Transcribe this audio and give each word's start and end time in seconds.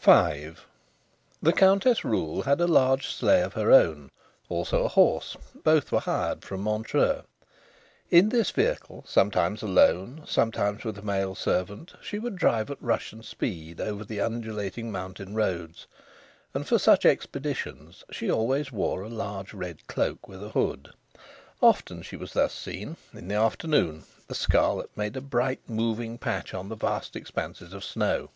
V 0.00 0.52
The 1.42 1.52
Countess 1.52 2.04
Ruhl 2.04 2.42
had 2.42 2.60
a 2.60 2.68
large 2.68 3.08
sleigh 3.08 3.42
of 3.42 3.54
her 3.54 3.72
own, 3.72 4.12
also 4.48 4.84
a 4.84 4.88
horse; 4.88 5.36
both 5.64 5.90
were 5.90 5.98
hired 5.98 6.44
from 6.44 6.60
Montreux. 6.60 7.22
In 8.08 8.28
this 8.28 8.52
vehicle, 8.52 9.02
sometimes 9.08 9.60
alone, 9.60 10.22
sometimes 10.28 10.84
with 10.84 10.96
a 10.98 11.02
male 11.02 11.34
servant, 11.34 11.94
she 12.00 12.20
would 12.20 12.36
drive 12.36 12.70
at 12.70 12.80
Russian 12.80 13.24
speed 13.24 13.80
over 13.80 14.04
the 14.04 14.20
undulating 14.20 14.92
mountain 14.92 15.34
roads; 15.34 15.88
and 16.54 16.64
for 16.68 16.78
such 16.78 17.04
expeditions 17.04 18.04
she 18.12 18.30
always 18.30 18.70
wore 18.70 19.02
a 19.02 19.08
large 19.08 19.52
red 19.52 19.84
cloak 19.88 20.28
with 20.28 20.40
a 20.40 20.50
hood. 20.50 20.92
Often 21.60 22.02
she 22.02 22.14
was 22.14 22.32
thus 22.32 22.54
seen, 22.54 22.96
in 23.12 23.26
the 23.26 23.34
afternoon; 23.34 24.04
the 24.28 24.36
scarlet 24.36 24.96
made 24.96 25.16
a 25.16 25.20
bright 25.20 25.68
moving 25.68 26.16
patch 26.16 26.54
on 26.54 26.68
the 26.68 26.76
vast 26.76 27.16
expanses 27.16 27.72
of 27.72 27.82
snow. 27.82 28.30